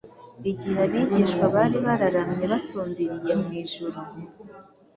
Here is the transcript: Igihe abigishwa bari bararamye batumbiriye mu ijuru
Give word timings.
Igihe 0.51 0.79
abigishwa 0.87 1.45
bari 1.55 1.77
bararamye 1.85 2.45
batumbiriye 2.51 3.33
mu 3.41 3.49
ijuru 3.61 3.99